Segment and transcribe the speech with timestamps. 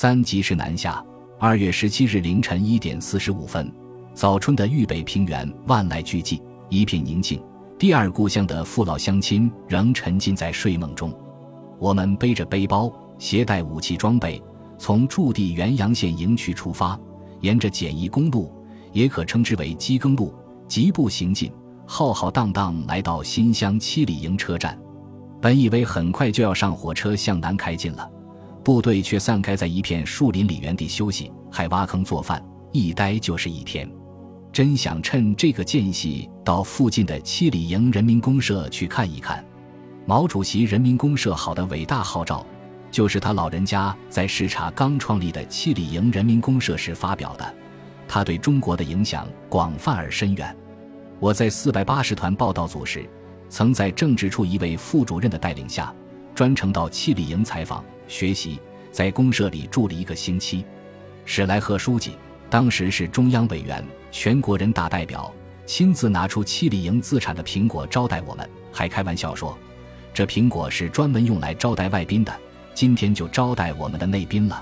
[0.00, 1.04] 三及时南下。
[1.38, 3.70] 二月十七日凌晨一点四十五分，
[4.14, 7.38] 早春的豫北平原万籁俱寂，一片宁静。
[7.78, 11.12] 第二故乡的父老乡亲仍沉浸在睡梦中。
[11.78, 14.42] 我们背着背包，携带武器装备，
[14.78, 16.98] 从驻地原阳县营区出发，
[17.42, 18.50] 沿着简易公路，
[18.94, 20.34] 也可称之为机耕路，
[20.66, 21.52] 疾步行进，
[21.84, 24.80] 浩浩荡荡来到新乡七里营车站。
[25.42, 28.10] 本以为很快就要上火车向南开进了，
[28.62, 32.42] 部队却散开在一片树林里原地休息，还挖坑做饭，
[32.72, 33.90] 一待就是一天。
[34.52, 39.44] 真想趁这个间隙到附近的七里营人民公社去看一看。
[40.06, 42.44] 毛主席人民公社好的伟大号召，
[42.90, 47.54] 就是他老人家在视察刚创立的七里营人民公社时发表的，
[48.08, 50.56] 他对中国的影响广泛而深远。
[51.18, 53.08] 我在四百八十团报道组时。
[53.52, 55.92] 曾在政治处一位副主任的带领下，
[56.36, 58.58] 专程到七里营采访学习，
[58.90, 60.64] 在公社里住了一个星期。
[61.24, 62.16] 史来贺书记
[62.50, 65.32] 当时是中央委员、全国人大代表，
[65.64, 69.56] 亲自拿出七里营自产的苹果招待我们，还开玩笑说
[70.12, 72.36] ：“这苹果是专门用来招待外宾的，
[72.74, 74.60] 今天就招待我们的内宾了。”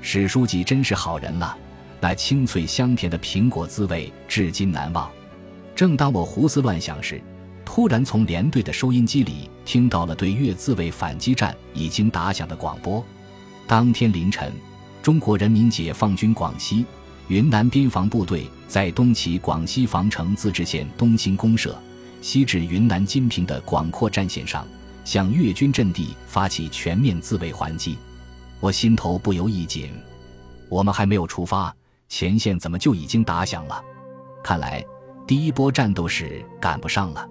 [0.00, 1.58] 史书记真是好人了，
[2.00, 5.10] 那清脆香甜的苹果滋味至今难忘。
[5.74, 7.20] 正当我胡思乱想时，
[7.66, 13.04] 突然从连队的收音机里听到了对越自卫反击战已经打响的广播。
[13.66, 14.50] 当天凌晨，
[15.02, 16.86] 中国人民解放军广西、
[17.28, 21.76] 云南边防部队在东起广西防城自治县东兴公社，
[22.22, 24.66] 西至云南金平的广阔战线上，
[25.04, 27.98] 向越军阵地发起全面自卫还击。
[28.60, 29.90] 我心头不由一紧，
[30.70, 31.74] 我们还没有出发，
[32.08, 33.82] 前线怎么就已经打响了？
[34.42, 34.82] 看来
[35.26, 37.28] 第一波战斗是赶不上了。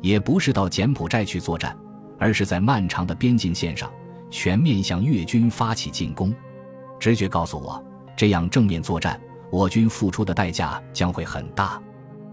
[0.00, 1.76] 也不是到柬埔寨去作战，
[2.18, 3.90] 而是在漫长的边境线上
[4.30, 6.34] 全面向越军发起进攻。
[6.98, 7.82] 直觉告诉我，
[8.16, 11.80] 这样正面作战，我军付出的代价将会很大。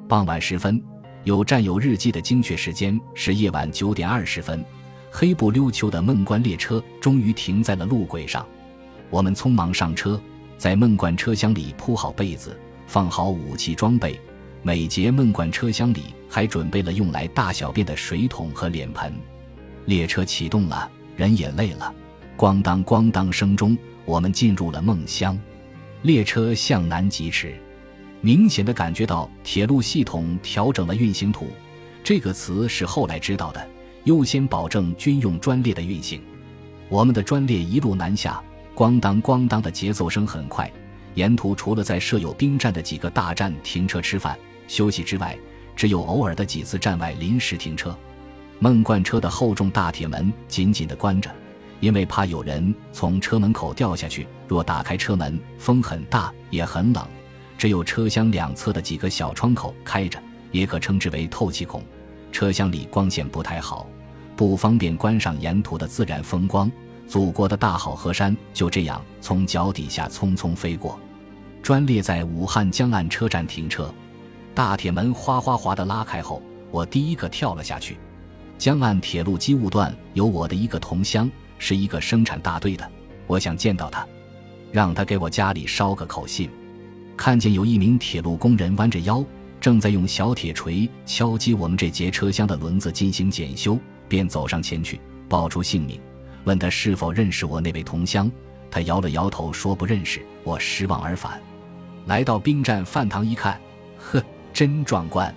[0.08, 0.84] 傍晚时分，
[1.24, 4.64] 有战友日记的精确时间是夜晚九点二十分，
[5.12, 8.46] 黑不溜秋的孟关列车终于停在了路轨上。
[9.10, 10.20] 我们匆忙上车，
[10.58, 14.20] 在孟关车厢里铺好被子，放好武器装备。
[14.68, 19.14] 每节闷罐车厢里还准备了用来大小便的水桶和脸盆。
[19.86, 21.94] 列车启动了，人也累了。
[22.36, 25.40] 咣当咣当声中，我们进入了梦乡。
[26.02, 27.56] 列车向南疾驰，
[28.22, 31.48] 明显的感觉到铁路系统调整了运行图。
[32.04, 33.70] 这个词是后来知道的。
[34.06, 36.20] 优先保证军用专列的运行。
[36.90, 38.42] 我们的专列一路南下，
[38.76, 40.72] 咣当咣当的节奏声很快。
[41.14, 44.36] 沿途除了在设有兵站的几个大站停车吃饭。
[44.68, 45.38] 休息之外，
[45.76, 47.96] 只有偶尔的几次站外临时停车。
[48.60, 51.30] 孟罐车的厚重大铁门紧紧地关着，
[51.82, 54.26] 因为怕有人从车门口掉下去。
[54.48, 57.06] 若打开车门，风很大，也很冷。
[57.58, 60.18] 只有车厢两侧的几个小窗口开着，
[60.52, 61.84] 也可称之为透气孔。
[62.32, 63.88] 车厢里光线不太好，
[64.36, 66.72] 不方便观赏沿途的自然风光。
[67.08, 71.00] 祖国的大好河山就这样从脚底下匆匆飞过。
[71.62, 73.94] 专列在武汉江岸车站停车。
[74.56, 77.98] 大铁门哗哗哗地拉开后，我第一个跳了下去。
[78.58, 81.30] 江岸铁路机务段有我的一个同乡，
[81.60, 82.90] 是一个生产大队的。
[83.28, 84.08] 我想见到他，
[84.72, 86.50] 让他给我家里捎个口信。
[87.18, 89.22] 看见有一名铁路工人弯着腰，
[89.60, 93.78] 正在用小铁锤敲击我们这节车厢的轮子进行检修，
[94.08, 96.00] 便走上前去，报出姓名，
[96.46, 98.32] 问他是否认识我那位同乡。
[98.72, 100.26] 他摇了摇头，说不认识。
[100.46, 101.42] 我失望而返。
[102.08, 103.60] 来到兵站饭堂一看，
[103.98, 104.24] 呵。
[104.56, 105.36] 真壮观，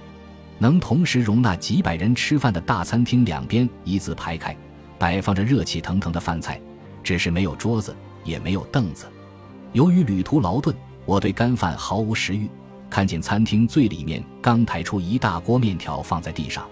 [0.58, 4.56] 能同时容纳几百人吃饭的大餐厅两边一字排开，
[4.96, 6.60] 摆放着热气腾腾的饭菜，
[7.02, 9.06] 只是没有桌子，也没有凳子。
[9.72, 10.72] 由于旅途劳顿，
[11.04, 12.48] 我对干饭毫无食欲。
[12.88, 16.64] 看见餐厅最里面刚抬出一大锅面条放在地上，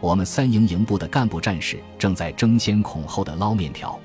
[0.00, 4.00] 我们三营营部的干部战士正在争先恐后的捞面条。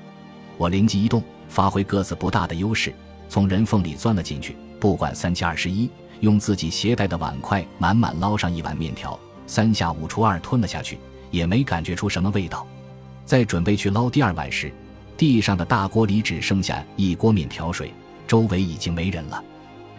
[0.58, 2.92] 我灵机一动，发挥个子不大的优势，
[3.30, 5.88] 从人缝里钻了进去，不管三七二十一。
[6.20, 10.98] 用自己携带的碗筷满满捞上一碗面条，三下五除二吞了下去，
[11.30, 12.66] 也没感觉出什么味道。
[13.24, 14.72] 在准备去捞第二碗时，
[15.16, 17.92] 地上的大锅里只剩下一锅面条水，
[18.26, 19.42] 周围已经没人了。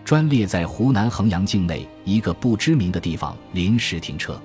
[0.04, 4.42] 专列在湖南衡阳境内一个不知名的地方临时停车，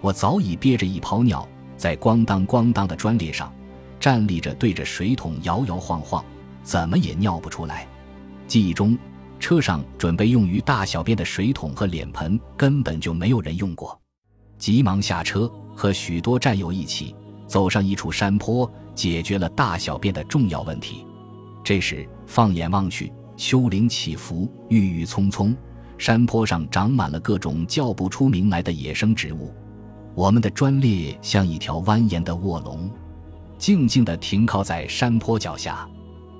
[0.00, 1.46] 我早已憋着一泡尿，
[1.76, 3.52] 在咣当咣当的专列上
[4.00, 6.24] 站立着，对着水桶摇摇晃晃，
[6.62, 7.86] 怎么也尿不出来。
[8.48, 8.98] 记忆中。
[9.38, 13.98] 车上准备用于大小便的水桶和脸盆根本就没有人用过，
[14.58, 17.14] 急忙下车，和许多战友一起
[17.46, 21.04] 走上一处山坡，解决了大小便的重要问题。
[21.62, 25.54] 这时放眼望去，丘陵起伏，郁郁葱葱，
[25.98, 29.52] 山坡上长满了各种叫不出名来的野生植物。
[30.14, 32.90] 我们的专列像一条蜿蜒的卧龙，
[33.58, 35.86] 静静地停靠在山坡脚下。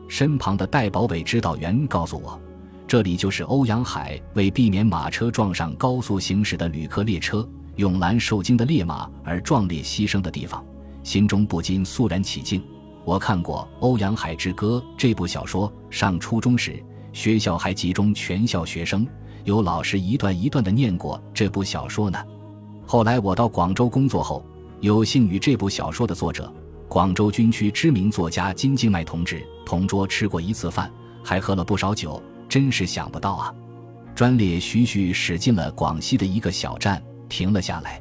[0.09, 2.41] 身旁的戴保伟指导员告诉我，
[2.89, 7.47] 这里就是欧阳海为避免马车撞上高速行驶的旅客列车、
[7.77, 10.65] 永兰受惊的烈马而壮烈牺牲的地方，
[11.03, 12.63] 心中不禁肃然起敬。
[13.05, 16.81] 我看过《欧阳海之歌》这部小说，上初中时
[17.13, 19.05] 学校还集中全校学生，
[19.43, 22.23] 有老师一段一段地念过这部小说呢。
[22.85, 24.47] 后来我到广州工作后，
[24.81, 26.53] 有幸与这部小说的作者、
[26.89, 30.89] 广州军区知名作家金敬迈同志同桌吃过一次饭，
[31.25, 32.23] 还喝了不少酒，
[32.57, 33.55] 真是想不到啊！
[34.15, 38.01] 专列徐徐驶进了广西的一个小站，停了下来。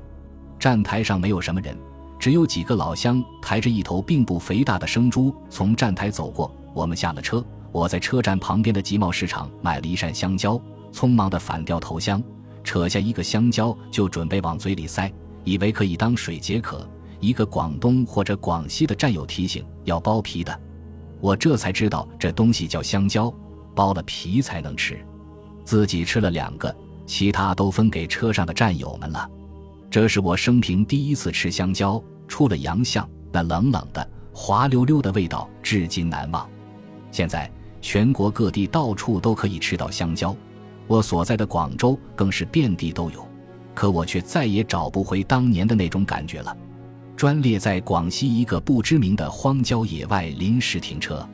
[0.58, 1.78] 站台上没有什么人，
[2.18, 6.50] 只有几个老乡抬着一头并不肥大的生猪从站台走过。
[6.74, 10.58] 我们下了车，我在车站旁边的集贸市场买了一扇香蕉，
[10.90, 12.24] 匆忙地反掉头香。
[12.64, 15.12] 扯下一个香蕉就准备往嘴里塞，
[15.44, 16.90] 以为可以当水解渴。
[17.20, 20.58] 一个广东或者广西的战友提醒要剥皮的，
[21.20, 23.34] 我这才知道这东西叫香蕉，
[23.76, 24.98] 剥了皮才能吃。
[25.64, 26.74] 自己吃了两个，
[27.06, 29.30] 其他都分给车上的战友们了。
[29.92, 36.50] 这是我生平第一次吃香蕉，出了洋相，那冷冷的、滑溜溜的味道至今难忘。
[37.12, 37.50] 现在
[37.82, 40.36] 全国各地到处都可以吃到香蕉。
[40.88, 43.28] 我所在的广州更是遍地都有，
[43.74, 46.56] 可我却再也找不回当年的那种感觉了。
[47.16, 51.28] 专列在广西一个不知名的荒郊野外临时停车，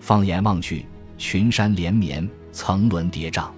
[0.00, 0.86] 放眼望去，
[1.18, 3.48] 群山连绵，层峦叠嶂，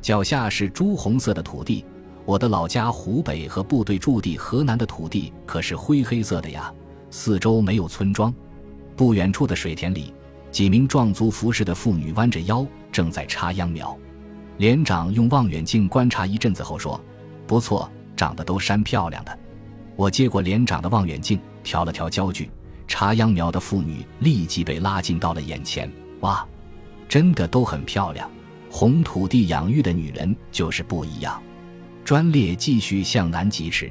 [0.00, 1.84] 脚下是朱红色的土地。
[2.24, 6.72] 我的老家湖北和部队驻地河南的土地可是灰黑色的呀。
[7.10, 8.34] 四周没有村庄，
[8.94, 10.12] 不远处的水田里，
[10.50, 13.96] 几名壮族服饰的妇女弯着腰，正在插秧苗。
[14.58, 17.00] 连长用望远镜观察一阵子后说
[17.46, 19.38] ：“不错，长得都山漂亮的。”
[19.96, 22.50] 我接过连长的望远镜，调了调焦距，
[22.86, 25.90] 插秧苗的妇女立即被拉近到了眼前。
[26.20, 26.46] 哇，
[27.08, 28.30] 真的都很漂亮！
[28.70, 31.42] 红土地养育的女人就是不一样。
[32.04, 33.90] 专列继续向南疾驰，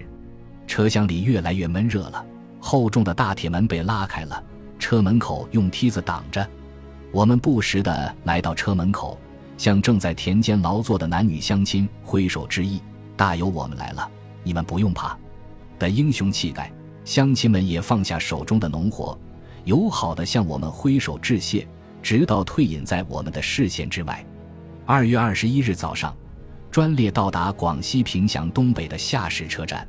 [0.67, 2.23] 车厢里越来越闷热了。
[2.59, 4.43] 厚重的大铁门被拉开了，
[4.77, 6.47] 车门口用梯子挡着。
[7.11, 9.17] 我们不时地来到车门口。
[9.57, 12.79] 向正在田间劳作的男女乡亲挥手致意，
[13.15, 14.07] 大有我们来了，
[14.43, 15.17] 你们不用怕
[15.79, 16.71] 的英雄气概。
[17.03, 19.17] 乡亲们也放下手中的农活，
[19.63, 21.67] 友好地向我们挥手致谢，
[22.07, 24.25] 直到退隐在我们的视线之外。
[24.85, 26.15] 二月二十一日早上，
[26.71, 29.85] 专列到达广西凭祥东北的下石车站，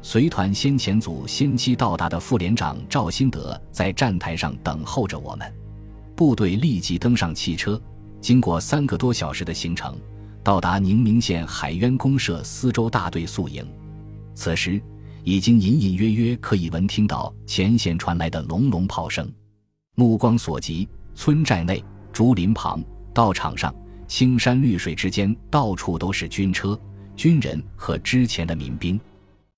[0.00, 5.52] 随团先遣组先期到达的副连长赵新德在站台上等候着我们，
[6.16, 7.78] 部队立即登上汽车。
[8.22, 9.94] 经过三个多小时的行程，
[10.42, 13.62] 到达宁明县海渊公社司州大队宿营。
[14.34, 14.80] 此时，
[15.24, 19.30] 已经隐隐约约可以闻听到前线传来的隆隆炮声。
[19.94, 20.88] 目光所及，
[21.22, 21.84] 村寨内、
[22.14, 22.82] 竹林旁、
[23.12, 23.74] 道场上、
[24.08, 26.80] 青山绿水之间，到处都是军车、
[27.14, 28.98] 军人和之前的民兵。